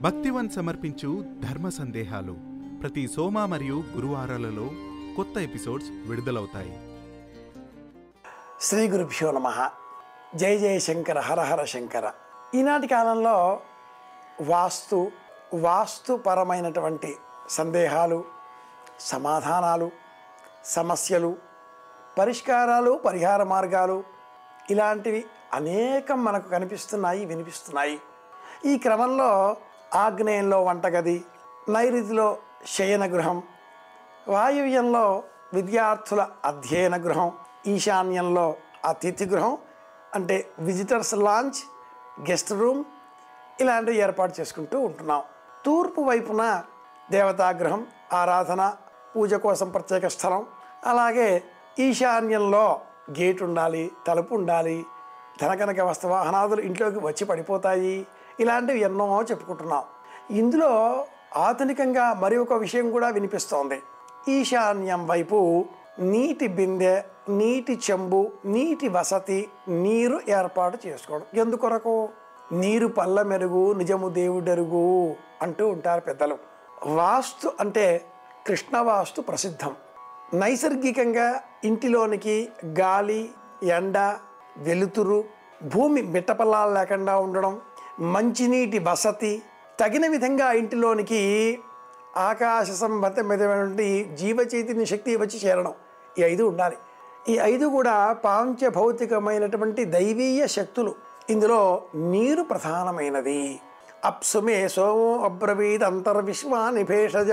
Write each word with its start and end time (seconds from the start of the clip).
భక్తివన్ 0.00 0.50
సమర్పించు 0.50 1.24
ధర్మ 1.50 1.68
సందేహాలు 1.68 2.36
ప్రతి 2.82 3.08
సోమ 3.08 3.44
మరియు 3.44 3.84
గురువారాలలో 3.96 4.70
కొత్త 5.16 5.38
ఎపిసోడ్స్ 5.38 5.88
విడుదలవుతాయి. 5.90 6.78
శ్రీ 8.60 8.88
గురుభ్యో 8.88 9.30
నమ. 9.30 9.70
జై 10.34 10.58
జయ 10.58 10.78
శంకర 10.78 11.18
హర 11.18 11.40
హర 11.40 11.64
శంకర. 11.64 12.12
ఈనాటి 12.54 12.86
కాలంలో 12.86 13.60
వాస్తు 14.40 15.10
వాస్తుపరమైనటువంటి 15.54 17.16
సందేహాలు 17.48 18.24
సమాధానాలు 19.00 19.90
సమస్యలు 20.64 21.36
పరిష్కారాలు 22.18 23.00
పరిహార 23.04 23.42
మార్గాలు 23.42 24.04
ఇలాంటివి 24.70 25.24
అనేకం 25.52 26.24
మనకు 26.24 26.48
కనిపిస్తున్నాయి 26.48 27.24
వినిపిస్తున్నాయి. 27.24 28.00
ఈ 28.66 28.78
క్రమంలో 28.78 29.56
ఆగ్నేయంలో 29.96 30.64
వంటగది 30.64 31.24
నైరుతిలో 31.68 32.38
శయన 32.66 33.04
గృహం 33.12 33.42
వాయువ్యంలో 34.28 35.22
విద్యార్థుల 35.54 36.26
అధ్యయన 36.44 36.96
గృహం 36.96 37.32
ఈశాన్యంలో 37.66 38.54
అతిథి 38.84 39.26
గృహం 39.26 39.58
అంటే 40.14 40.50
విజిటర్స్ 40.58 41.14
లాంచ్ 41.14 41.60
గెస్ట్ 42.30 42.52
రూమ్ 42.52 42.84
ఇలాంటివి 43.60 43.96
ఏర్పాటు 43.96 44.40
చేసుకుంటూ 44.40 44.80
ఉంటున్నాం. 44.80 45.22
తూర్పు 45.64 46.00
వైపున 46.00 46.62
దేవతాగృహం 47.10 47.86
ఆరాధన 48.12 48.74
పూజ 49.16 49.34
కోసం 49.34 49.70
ప్రత్యేక 49.70 50.06
స్థలం 50.06 50.46
అలాగే 50.84 51.44
ఈశాన్యంలో 51.78 52.80
గేట్ 53.20 53.42
ఉండాలి 53.42 53.90
తలుపు 54.06 54.34
ఉండాలి 54.34 54.86
ధనకనక 55.42 55.80
వస్తు 55.80 56.06
వాహనాదులు 56.06 56.60
ఇంట్లోకి 56.60 56.98
వచ్చి 56.98 57.24
పడిపోతాయి. 57.24 58.06
ఇలాంటివి 58.40 58.80
ఎన్నో 58.80 59.22
చెప్పుకుంటున్నాం. 59.30 59.82
ఇందులో 60.30 61.04
ఆధునికంగా 61.36 62.12
మరి 62.12 62.36
ఒక 62.36 62.52
విషయం 62.52 62.90
కూడా 62.90 63.08
వినిపిస్తోంది. 63.08 63.82
ఈశాన్యం 64.28 65.06
వైపు 65.06 65.64
నీటి 65.98 66.46
బిందె 66.46 67.02
నీటి 67.28 67.80
చెంబు 67.90 68.30
నీటి 68.44 68.88
వసతి 68.88 69.48
నీరు 69.68 70.20
ఏర్పాటు 70.28 70.78
చేసుకోవడం. 70.86 71.24
ఎందుకొరకు? 71.34 72.08
నీరు 72.52 72.86
పల్ల 72.86 73.22
మెరుగు 73.22 73.72
నిజము 73.72 74.08
దేవుడెరుగు 74.08 75.16
అంటూ 75.42 75.68
ఉంటారు 75.68 76.00
పెద్దలు. 76.00 76.38
వాస్తు 76.86 77.52
అంటే 77.60 78.04
కృష్ణ 78.46 78.78
వాస్తు 78.78 79.20
ప్రసిద్ధం. 79.20 79.74
నైసర్గికంగా 80.34 81.40
ఇంటిలోనికి 81.64 82.48
గాలి 82.66 83.30
ఎండ 83.62 83.98
వెలుతురు 84.56 85.24
భూమి 85.74 86.02
మిట్టపల్లాలు 86.02 86.74
లేకుండా 86.74 87.18
ఉండడం 87.18 87.60
మంచినీటి 88.00 88.78
వసతి 88.78 89.42
తగిన 89.80 90.06
విధంగా 90.06 90.52
ఇంటిలోనికి 90.52 91.58
ఆకాశ 92.16 92.70
సంబంధమైనటువంటి 92.70 94.04
జీవ 94.14 94.46
చైతన్య 94.54 94.84
శక్తి 94.84 95.16
వచ్చి 95.16 95.38
చేరడం. 95.44 95.74
ఈ 96.18 96.22
ఐదు 96.22 96.42
ఉండాలి. 96.42 96.76
ఈ 97.28 97.32
ఐదు 97.32 97.66
కూడా 97.66 98.12
పాంచభౌతికమైనటువంటి 98.12 99.84
దైవీయ 99.84 100.46
శక్తులు. 100.46 100.94
ఇందులో 101.30 101.82
నీరు 101.94 102.42
ప్రధానమైనది. 102.42 103.60
అప్సుమే 104.04 104.68
సోమో 104.68 105.24
అబ్రవీద్ 105.24 105.82
అంతర్విశ్వాని 105.82 106.82
భేషజ 106.82 107.32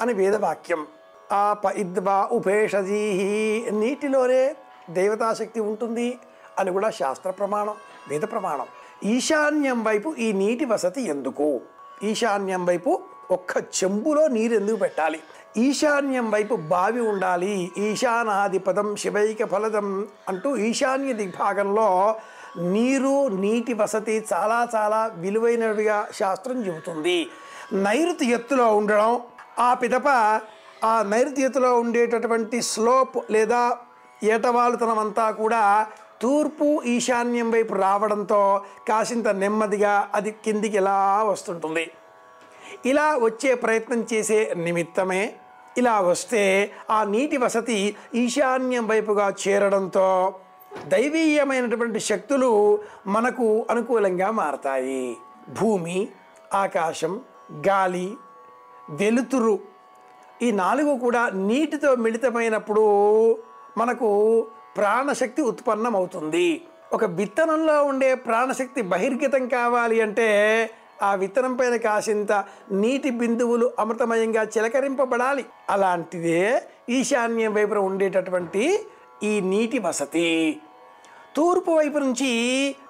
అని 0.00 0.12
వేదవాక్యం. 0.12 0.86
ఆ 1.32 1.52
ప 1.52 1.64
ఇద్వా 1.74 2.28
ఉపేషజీ 2.32 3.66
నీటిలోనే 3.70 4.56
దేవతాశక్తి 4.90 5.60
ఉంటుంది 5.60 6.18
అని 6.58 6.70
కూడా 6.70 6.90
శాస్త్ర 6.90 7.30
ప్రమాణం 7.30 7.74
వేద 8.08 8.22
ప్రమాణం. 8.22 8.66
ఈశాన్యం 9.04 9.84
వైపు 9.84 10.14
ఈ 10.18 10.32
నీటి 10.32 10.64
వసతి 10.64 11.02
ఎందుకు? 11.02 11.60
ఈశాన్యం 12.02 12.66
వైపు 12.66 13.00
ఒక్క 13.30 13.58
చెంబులో 13.58 14.28
నీరు 14.28 14.54
ఎందుకు 14.54 14.76
పెట్టాలి? 14.76 15.20
ఈశాన్యం 15.56 16.30
వైపు 16.30 16.54
బావి 16.54 17.00
ఉండాలి. 17.00 17.72
ఈశానాధిపదం 17.78 18.96
శివైక 18.96 19.44
ఫలదం 19.44 20.08
అంటూ 20.28 20.56
ఈశాన్య 20.56 21.12
దిగ్భాగంలో 21.12 22.16
నీరు 22.58 23.28
నీటి 23.28 23.72
వసతి 23.72 24.24
చాలా 24.32 24.68
చాలా 24.74 25.10
విలువైనవిగా 25.16 26.08
శాస్త్రం 26.14 26.66
చెబుతుంది. 26.66 27.28
నైరుతి 27.72 28.26
ఎత్తులో 28.26 28.76
ఉండడం 28.76 29.20
ఆ 29.58 29.74
పిదప 29.74 30.08
ఆ 30.84 31.02
నైరుతి 31.02 31.42
ఎత్తులో 31.42 31.80
ఉండేటటువంటి 31.80 32.62
స్లోప్ 32.62 33.30
లేదా 33.30 33.76
ఏటవాలుతనం 34.22 34.98
అంతా 34.98 35.30
కూడా 35.30 35.86
తూర్పు 36.20 36.82
ఈశాన్యం 36.82 37.50
వైపు 37.50 37.74
రావడంతో 37.74 38.60
కాసింత 38.88 39.28
నెమ్మదిగా 39.28 40.10
అది 40.14 40.30
కిందికి 40.30 40.76
ఇలా 40.76 41.22
వస్తుంటుంది? 41.22 41.90
ఇలా 42.86 43.16
వచ్చే 43.16 43.54
ప్రయత్నం 43.54 44.06
చేసే 44.12 44.54
నిమిత్తమే 44.56 45.34
ఇలా 45.78 46.00
వస్తే 46.00 46.72
ఆ 46.90 47.04
నీటి 47.04 47.36
వసతి 47.36 47.96
ఈశాన్యం 48.14 48.86
వైపుగా 48.86 49.34
చేరడంతో 49.42 50.34
దైవీయమైనటువంటి 50.86 52.00
శక్తులు 52.00 52.50
మనకు 53.06 53.66
అనుకూలంగా 53.70 54.30
మారతాయి. 54.30 55.16
భూమి 55.60 56.08
ఆకాశం 56.54 57.20
గాలి 57.68 58.16
వెలుతురు 58.90 59.58
ఈ 60.42 60.50
నాలుగు 60.52 60.98
కూడా 60.98 61.30
నీటితో 61.34 61.94
మిళితమైనప్పుడు 61.94 62.84
మనకు 63.78 64.08
ప్రాణశక్తి 64.78 65.42
ఉత్పన్నమవుతుంది. 65.42 66.64
ఒక 66.92 67.04
విత్తనంలో 67.04 67.84
ఉండే 67.84 68.14
ప్రాణశక్తి 68.14 68.82
బహిర్గతం 68.82 69.48
కావాలి 69.48 70.00
అంటే 70.00 70.28
ఆ 71.02 71.14
విత్తనం 71.14 71.56
పైన 71.56 71.76
కాసింత 71.76 72.44
నీటి 72.72 73.10
బిందువులు 73.10 73.72
అమృతమయంగా 73.78 74.42
చిలకరింపబడాలి. 74.42 75.44
అలాంటిదే 75.70 76.62
ఈశాన్యం 76.90 77.54
వైపున 77.54 77.78
ఉండేటటువంటి 77.78 78.86
ఈ 79.22 79.40
నీటి 79.40 79.78
వసతి. 79.78 80.60
తూర్పు 81.36 81.70
వైపు 81.70 81.98
నుంచి 81.98 82.30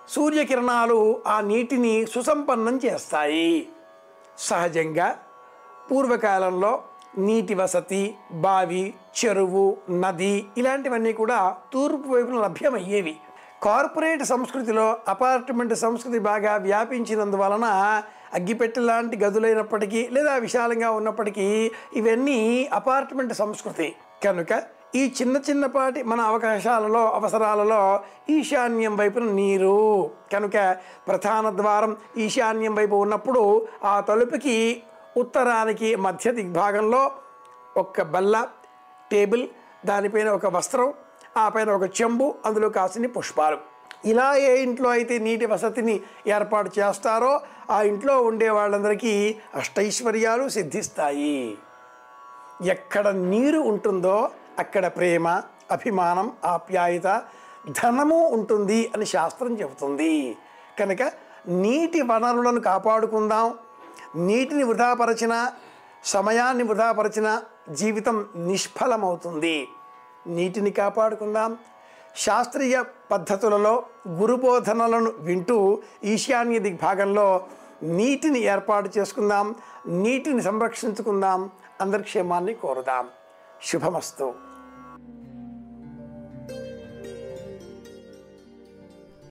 సూర్యకిరణాలు 0.09 1.23
ఆ 1.27 1.41
నీటిని 1.41 2.07
సుసంపన్నం 2.07 2.81
చేస్తాయి. 2.85 3.69
సహజంగా 4.39 5.19
పూర్వకాలంలో 5.91 6.83
నీటి 7.19 7.55
వసతి 7.55 8.17
బావి 8.33 8.95
చెరువు 9.19 9.77
నది 9.91 10.47
ఇలాంటివన్నీ 10.59 11.13
కూడా 11.13 11.57
తూర్పు 11.73 12.09
వైపున 12.09 12.35
లభ్యమయ్యేవి. 12.35 13.17
కార్పొరేట్ 13.63 14.25
సంస్కృతిలో 14.25 14.97
అపార్ట్మెంట్ 15.09 15.75
సంస్కృతి 15.75 16.19
బాగా 16.19 16.57
వ్యాపించినందువలన 16.57 17.65
అగ్గిపెట్టె 18.35 18.81
లాంటి 18.81 19.17
గదులైనప్పటికీ 19.17 20.09
లేదా 20.13 20.35
విశాలంగా 20.37 20.91
ఉన్నప్పటికీ 20.91 21.71
ఇవన్నీ 21.97 22.69
అపార్ట్మెంట్ 22.73 23.35
సంస్కృతి. 23.35 23.95
కనుక 24.25 24.63
ఈ 24.95 25.15
చిన్న 25.23 25.41
చిన్నపాటి 25.51 26.03
మన 26.03 26.21
అవకాశాలలో 26.21 27.11
అవసరాలలో 27.11 28.01
ఈశాన్యం 28.31 28.97
వైపున 28.97 29.23
నీరు. 29.23 30.11
కనుక 30.33 30.77
ప్రధాన 31.09 31.57
ద్వారం 31.57 31.97
ఈశాన్యం 32.17 32.75
వైపు 32.75 32.95
ఉన్నప్పుడు 32.95 33.69
ఆ 33.85 34.01
తలుపుకి 34.01 34.83
ఉత్తరానికి 35.17 35.97
మధ్య 35.97 36.33
దిగ్భాగంలో 36.33 37.13
ఒక 37.77 38.03
బల్ల 38.03 38.49
టేబుల్ 39.13 39.49
దానిపైన 39.85 40.29
ఒక 40.29 40.47
వస్త్రం 40.47 40.95
ఆ 41.37 41.49
పైన 41.49 41.71
ఒక 41.71 41.83
చెంబు 41.83 42.35
అందులో 42.47 42.69
కాసిని 42.69 43.09
పుష్పాలు. 43.09 43.59
ఇలా 44.05 44.35
ఏ 44.35 44.63
ఇంట్లో 44.63 44.91
అయితే 44.91 45.19
నీటి 45.19 45.47
వసతిని 45.47 46.01
ఏర్పాటు 46.27 46.71
చేస్తారో 46.79 47.41
ఆ 47.71 47.83
ఇంట్లో 47.83 48.23
ఉండే 48.23 48.49
వాళ్ళందరికీ 48.49 49.37
అష్టైశ్వర్యాలు 49.55 50.49
సిద్ధిస్తాయి. 50.49 51.59
ఎక్కడ 52.65 53.09
నీరు 53.09 53.59
ఉంటుందో 53.59 54.31
అక్కడ 54.59 54.87
ప్రేమ 54.87 55.43
అభిమానం 55.71 56.33
ఆప్యాయత 56.45 57.23
ధనము 57.69 58.29
ఉంటుంది 58.29 58.91
అని 58.95 59.07
శాస్త్రం 59.07 59.61
చెబుతుంది. 59.61 60.37
కనుక 60.81 61.03
నీటి 61.49 62.01
వనరులను 62.01 62.61
కాపాడుకుందాం 62.61 63.55
నీటిని 64.17 64.65
వృధాపరచిన 64.65 65.51
సమయాన్ని 66.05 66.65
వృధాపరచిన 66.65 67.43
జీవితం 67.71 68.27
నిష్ఫలమవుతుంది. 68.37 69.69
నీటిని 70.27 70.71
కాపాడుకుందాం. 70.71 71.59
శాస్త్రీయ 72.17 72.83
పద్ధతులలో 73.11 73.83
గురుబోధనలను 74.09 75.13
వింటూ 75.19 75.83
ఈశాన్య 76.05 76.59
దిగ్భాగంలో 76.59 77.47
నీటిని 77.83 78.39
ఏర్పాటు 78.39 78.91
చేసుకుందాం 78.99 79.55
నీటిని 79.87 80.43
సంరక్షించుకుందాం. 80.43 81.51
అందరి 81.81 82.03
క్షేమాన్ని 82.03 82.55
కోరుదాం. 82.55 83.09
శుభమస్తు. 83.65 84.48